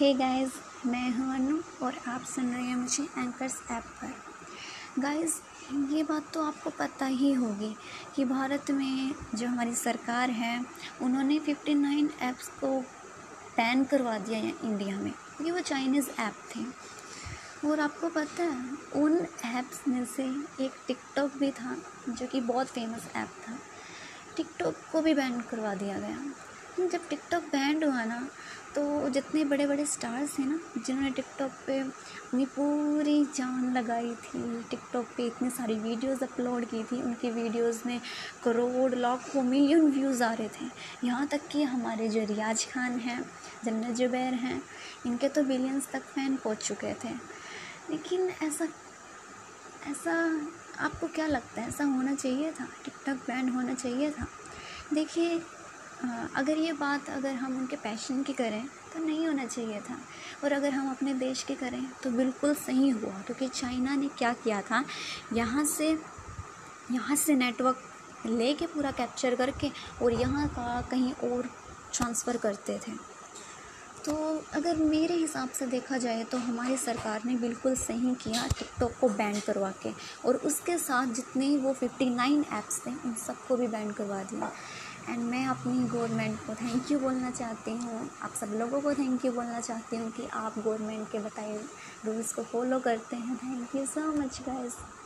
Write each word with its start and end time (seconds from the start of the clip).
Hey 0.00 0.14
guys 0.14 0.52
मैं 0.86 1.10
हूँ 1.10 1.34
अनु 1.34 1.86
और 1.86 1.94
आप 2.08 2.22
सुन 2.22 2.50
रहे 2.50 2.62
हैं 2.62 2.76
मुझे 2.76 3.02
एंकर्स 3.02 3.62
ऐप 3.70 3.82
पर। 3.82 4.12
गाइस 4.98 5.42
ये 5.72 6.02
बात 6.02 6.32
तो 6.34 6.42
आपको 6.42 6.70
पता 6.70 7.06
ही 7.06 7.32
होगी 7.32 7.76
कि 8.16 8.24
भारत 8.24 8.70
में 8.70 9.14
जो 9.34 9.48
हमारी 9.48 9.74
सरकार 9.74 10.30
है, 10.30 10.66
उन्होंने 11.02 11.38
59 11.38 12.10
ऐप्स 12.20 12.48
को 12.48 12.80
बैन 13.56 13.84
करवा 13.84 14.18
दिया 14.18 14.38
है 14.38 14.54
इंडिया 14.64 14.96
में, 14.96 15.12
क्योंकि 15.12 15.50
वो 15.50 15.60
चाइनीज़ 15.60 16.10
ऐप 16.20 16.34
थे। 16.56 16.64
और 17.68 17.80
आपको 17.80 18.08
पता 18.08 18.42
है, 18.42 18.70
उन 19.02 19.26
ऐप्स 19.44 19.88
में 19.88 20.04
से 20.04 20.24
एक 20.64 20.70
टिकटॉक 20.86 21.36
भी 21.36 21.50
था, 21.50 21.76
जो 22.08 22.26
कि 22.26 22.40
बहुत 22.40 22.66
फ़ेमस 22.66 23.08
ऐप 23.16 23.28
था। 23.48 23.58
टिकटॉक 24.36 24.74
को 24.92 25.02
भी 25.02 25.14
बैन 25.14 25.40
करवा 25.40 25.74
दिया 25.74 25.98
गया। 25.98 26.18
जब 26.78 27.08
टिकटॉक 27.08 27.42
बैंड 27.42 27.84
हुआ 27.84 28.04
ना 28.04 28.28
तो 28.74 29.08
जितने 29.08 29.44
बड़े 29.44 29.66
बड़े 29.66 29.84
स्टार्स 29.86 30.38
हैं 30.38 30.46
ना, 30.46 30.58
जिन्होंने 30.86 31.10
टिकटॉक 31.10 31.50
पे 31.66 31.78
अपनी 31.80 32.44
पूरी 32.46 33.24
जान 33.24 33.72
लगाई 33.72 34.14
थी, 34.14 34.62
टिकटॉक 34.62 35.06
पे 35.16 35.26
इतनी 35.26 35.50
सारी 35.50 35.74
वीडियोस 35.74 36.22
अपलोड 36.22 36.64
की 36.64 36.82
थी, 36.84 37.02
उनकी 37.02 37.30
वीडियोस 37.30 37.82
में 37.86 38.00
करोड़, 38.44 38.94
लाखों, 38.94 39.42
मिलियन 39.42 39.90
व्यूज़ 39.90 40.22
आ 40.22 40.32
रहे 40.32 40.48
थे। 40.48 40.68
यहाँ 41.04 41.26
तक 41.26 41.48
कि 41.48 41.62
हमारे 41.62 42.08
जो 42.08 42.24
रियाज 42.24 42.66
खान 42.72 42.98
हैं, 42.98 43.22
जन्नत 43.64 43.96
जुबैर 43.96 44.34
हैं, 44.34 44.62
इनके 45.06 45.28
तो 45.28 45.42
बिलियंस 45.42 45.88
तक 45.92 46.02
फ़ैन 46.02 46.36
पहुँच 46.36 46.58
चुके 46.58 46.94
थे। 46.94 47.14
लेकिन 47.90 48.30
ऐसा 48.42 48.68
ऐसा 49.90 50.12
आपको 50.78 51.06
क्या 51.06 51.26
लगता 51.26 51.60
है, 51.60 51.68
ऐसा 51.68 51.84
होना 51.84 52.14
चाहिए 52.14 52.52
था? 52.52 52.66
टिकटॉक 52.84 53.16
बैंड 53.16 53.50
होना 53.50 53.74
चाहिए 53.74 54.10
था? 54.10 54.26
देखिए 54.94 55.38
अगर 56.36 56.58
ये 56.58 56.72
बात 56.74 57.08
अगर 57.10 57.34
हम 57.34 57.56
उनके 57.58 57.76
पैशन 57.78 58.22
की 58.22 58.32
करें 58.32 58.66
तो 58.92 59.04
नहीं 59.04 59.26
होना 59.26 59.44
चाहिए 59.46 59.80
था। 59.80 59.98
और 60.44 60.52
अगर 60.52 60.70
हम 60.70 60.90
अपने 60.90 61.14
देश 61.16 61.42
की 61.42 61.54
करें 61.54 61.84
तो 62.02 62.10
बिल्कुल 62.10 62.54
सही 62.56 62.88
हुआ, 62.90 63.12
क्योंकि 63.22 63.48
चाइना 63.50 63.94
ने 63.96 64.08
क्या 64.18 64.32
किया 64.34 64.60
था? 64.62 64.84
यहाँ 65.32 65.64
से 65.66 65.90
यहाँ 66.92 67.16
से 67.16 67.34
नेटवर्क 67.34 67.82
ले 68.26 68.52
के 68.54 68.66
पूरा 68.66 68.90
कैप्चर 68.92 69.34
करके 69.34 69.70
और 70.02 70.12
यहाँ 70.12 70.46
का 70.48 70.80
कहीं 70.90 71.12
और 71.24 71.50
ट्रांसफ़र 71.92 72.36
करते 72.36 72.78
थे। 72.78 72.92
तो 74.04 74.14
अगर 74.54 74.76
मेरे 74.78 75.14
हिसाब 75.14 75.48
से 75.50 75.66
देखा 75.66 75.96
जाए 75.98 76.24
तो 76.24 76.38
हमारी 76.38 76.76
सरकार 76.76 77.22
ने 77.26 77.34
बिल्कुल 77.36 77.74
सही 77.76 78.14
किया 78.16 78.46
टिकटॉक 78.48 78.92
को 79.00 79.08
बैन 79.10 79.40
करवा 79.40 79.70
के। 79.82 79.92
और 80.24 80.36
उसके 80.46 80.76
साथ 80.78 81.14
जितने 81.14 81.56
वो 81.56 81.72
फिफ्टी 81.72 82.08
नाइन 82.10 82.44
ऐप्स 82.52 82.80
थे, 82.86 82.90
उन 82.90 83.14
सबको 83.16 83.56
भी 83.56 83.66
बैन 83.66 83.90
करवा 83.92 84.22
दिया। 84.24 84.52
एंड 85.08 85.22
मैं 85.22 85.46
अपनी 85.46 85.78
गवर्नमेंट 85.88 86.38
को 86.46 86.54
थैंक 86.54 86.90
यू 86.92 86.98
बोलना 86.98 87.30
चाहती 87.30 87.70
हूँ। 87.76 88.08
आप 88.22 88.34
सब 88.34 88.54
लोगों 88.58 88.80
को 88.80 88.94
थैंक 88.94 89.24
यू 89.24 89.32
बोलना 89.32 89.60
चाहती 89.60 89.96
हूँ 89.96 90.10
कि 90.10 90.26
आप 90.34 90.58
गवर्नमेंट 90.58 91.10
के 91.10 91.18
बताए 91.18 91.56
रूल्स 92.06 92.32
को 92.32 92.42
फॉलो 92.42 92.80
करते 92.80 93.16
हैं। 93.16 93.36
Thank 93.36 93.76
you 93.76 93.86
so 93.86 94.12
much 94.12 94.40
guys 94.46 94.76